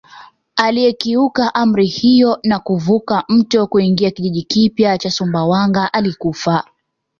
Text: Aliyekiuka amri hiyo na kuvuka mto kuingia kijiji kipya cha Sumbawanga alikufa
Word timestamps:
Aliyekiuka 0.55 1.55
amri 1.55 1.85
hiyo 1.85 2.39
na 2.43 2.59
kuvuka 2.59 3.23
mto 3.29 3.67
kuingia 3.67 4.11
kijiji 4.11 4.43
kipya 4.43 4.97
cha 4.97 5.11
Sumbawanga 5.11 5.93
alikufa 5.93 6.63